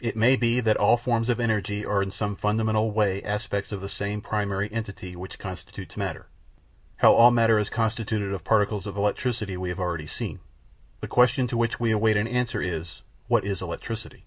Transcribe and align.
It 0.00 0.16
may 0.16 0.36
be 0.36 0.60
that 0.60 0.78
all 0.78 0.96
forms 0.96 1.28
of 1.28 1.38
energy 1.38 1.84
are 1.84 2.02
in 2.02 2.10
some 2.10 2.34
fundamental 2.34 2.92
way 2.92 3.22
aspects 3.22 3.72
of 3.72 3.82
the 3.82 3.90
same 3.90 4.22
primary 4.22 4.72
entity 4.72 5.14
which 5.14 5.38
constitutes 5.38 5.98
matter: 5.98 6.28
how 6.96 7.12
all 7.12 7.30
matter 7.30 7.58
is 7.58 7.68
constituted 7.68 8.32
of 8.32 8.42
particles 8.42 8.86
of 8.86 8.96
electricity 8.96 9.54
we 9.54 9.68
have 9.68 9.78
already 9.78 10.06
seen. 10.06 10.40
The 11.00 11.08
question 11.08 11.46
to 11.48 11.58
which 11.58 11.78
we 11.78 11.90
await 11.92 12.16
an 12.16 12.26
answer 12.26 12.62
is: 12.62 13.02
What 13.28 13.44
is 13.44 13.60
electricity? 13.60 14.24